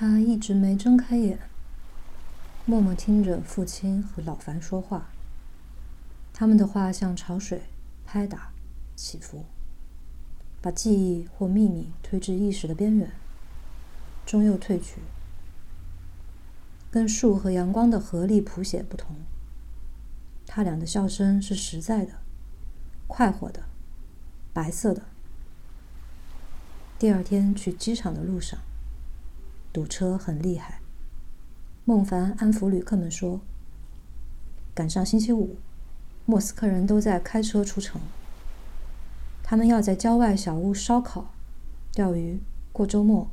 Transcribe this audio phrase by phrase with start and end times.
[0.00, 1.40] 他一直没睁开眼，
[2.64, 5.08] 默默听着父亲和老樊说话。
[6.32, 7.62] 他们的话像潮水，
[8.06, 8.52] 拍打、
[8.94, 9.44] 起伏，
[10.62, 13.10] 把记忆或秘密推至意识的边缘，
[14.24, 15.00] 终又退去。
[16.92, 19.16] 跟树和阳光的合力谱写不同，
[20.46, 22.12] 他俩的笑声是实在的、
[23.08, 23.64] 快活的、
[24.52, 25.02] 白色的。
[27.00, 28.60] 第二天去机场的路上。
[29.78, 30.80] 堵车很厉害。
[31.84, 33.40] 孟凡安抚旅客们说
[34.74, 35.54] ：“赶上星期五，
[36.26, 38.00] 莫斯科人都在开车出城。
[39.44, 41.32] 他们要在郊外小屋烧烤、
[41.92, 42.40] 钓鱼
[42.72, 43.30] 过周末。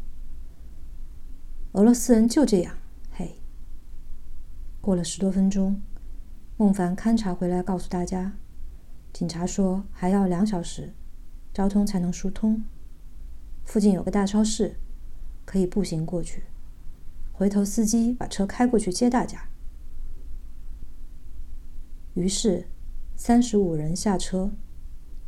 [1.71, 2.75] 俄罗斯人就这样，
[3.11, 3.39] 嘿。”
[4.79, 5.81] 过了十多分钟，
[6.57, 8.33] 孟凡勘察回来告诉大家，
[9.11, 10.93] 警察说还要两小时，
[11.51, 12.63] 交通才能疏通。
[13.63, 14.75] 附近有个大超市。
[15.45, 16.43] 可以步行过去，
[17.31, 19.47] 回头司机把车开过去接大家。
[22.15, 22.67] 于是，
[23.15, 24.51] 三十五人下车，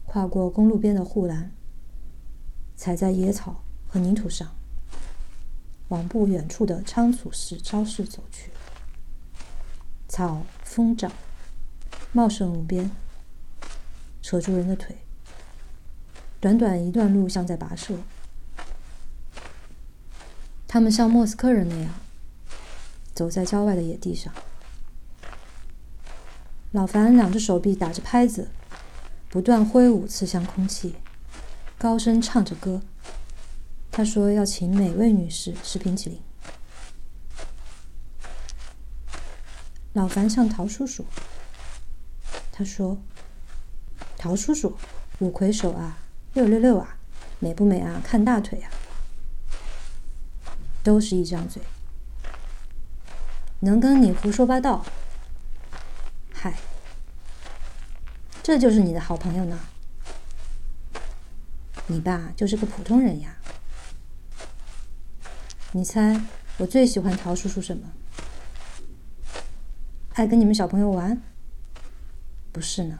[0.05, 1.51] 跨过公路边的护栏，
[2.75, 4.55] 踩在野草和泥土上，
[5.89, 8.51] 往不远处的仓储式超市走去。
[10.07, 11.11] 草疯长，
[12.13, 12.89] 茂盛无边，
[14.21, 14.95] 扯住人的腿。
[16.39, 17.95] 短短一段路，像在跋涉。
[20.67, 21.93] 他们像莫斯科人那样，
[23.13, 24.33] 走在郊外的野地上。
[26.71, 28.49] 老樊两只手臂打着拍子，
[29.29, 30.95] 不断挥舞，刺向空气，
[31.77, 32.81] 高声唱着歌。
[33.89, 36.21] 他说要请每位女士吃冰淇淋。
[39.93, 41.05] 老樊向陶叔叔，
[42.51, 42.97] 他说
[44.15, 44.77] ：“陶叔叔，
[45.19, 45.97] 五魁首啊，
[46.33, 46.97] 六六六啊，
[47.39, 47.99] 美不美啊？
[48.03, 48.69] 看大腿啊！”
[50.87, 51.61] 都是一张嘴，
[53.59, 54.85] 能跟你胡说八道？
[56.33, 56.53] 嗨，
[58.41, 59.59] 这就是你的好朋友呢。
[61.87, 63.35] 你爸就是个普通人呀。
[65.73, 66.21] 你猜
[66.55, 67.91] 我最喜欢陶叔叔什么？
[70.13, 71.21] 爱跟你们小朋友玩？
[72.53, 72.97] 不是呢，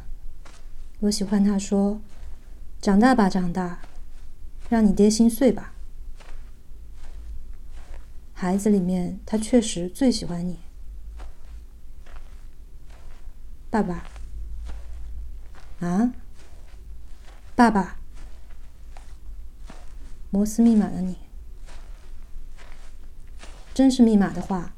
[1.00, 2.02] 我喜欢他说
[2.84, 3.80] ：“长大吧，长大，
[4.68, 5.72] 让你爹心碎吧。”
[8.40, 10.60] 孩子里面，他确实最喜欢你，
[13.72, 14.04] 爸爸。
[15.80, 16.14] 啊，
[17.56, 17.98] 爸爸，
[20.30, 21.18] 摩斯密码的你，
[23.74, 24.72] 真是密码的话，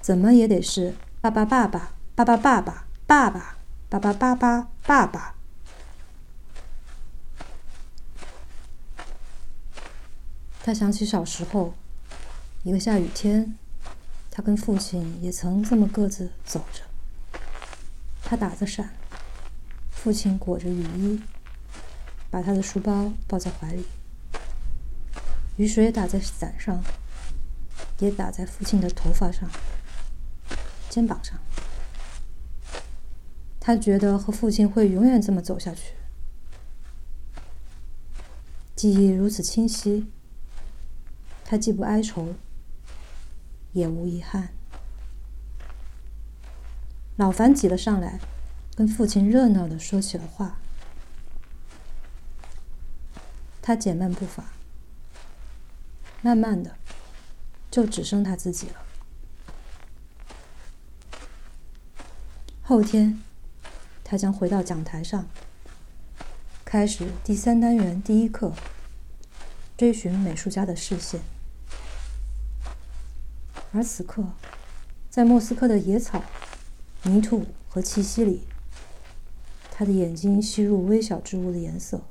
[0.00, 3.58] 怎么也得是爸爸爸爸爸爸爸爸爸爸
[3.90, 5.34] 爸爸爸爸爸爸。
[10.62, 11.74] 他想起小时候。
[12.64, 13.58] 一个下雨天，
[14.30, 16.80] 他跟父亲也曾这么各自走着。
[18.22, 18.88] 他打着伞，
[19.90, 21.20] 父亲裹着雨衣，
[22.30, 23.84] 把他的书包抱在怀里。
[25.58, 26.82] 雨水打在伞上，
[27.98, 29.46] 也打在父亲的头发上、
[30.88, 31.38] 肩膀上。
[33.60, 35.92] 他觉得和父亲会永远这么走下去。
[38.74, 40.10] 记忆如此清晰，
[41.44, 42.34] 他既不哀愁。
[43.74, 44.48] 也无遗憾。
[47.16, 48.18] 老樊挤了上来，
[48.74, 50.56] 跟父亲热闹的说起了话。
[53.60, 54.44] 他减慢步伐，
[56.22, 56.76] 慢慢的，
[57.70, 58.74] 就只剩他自己了。
[62.62, 63.22] 后天，
[64.02, 65.26] 他将回到讲台上，
[66.64, 68.52] 开始第三单元第一课，
[69.76, 71.20] 追寻美术家的视线。
[73.76, 74.24] 而此刻，
[75.10, 76.22] 在莫斯科的野草、
[77.02, 78.42] 泥土和气息里，
[79.68, 82.02] 他的眼睛吸入微小之物的颜色，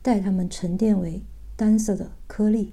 [0.00, 1.22] 待它们沉淀为
[1.56, 2.72] 单色的颗粒。